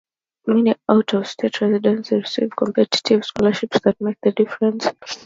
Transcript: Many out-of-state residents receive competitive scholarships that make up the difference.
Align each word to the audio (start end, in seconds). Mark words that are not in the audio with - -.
Many 0.47 0.73
out-of-state 0.89 1.61
residents 1.61 2.09
receive 2.11 2.55
competitive 2.57 3.23
scholarships 3.23 3.81
that 3.83 4.01
make 4.01 4.13
up 4.23 4.23
the 4.23 4.31
difference. 4.31 4.87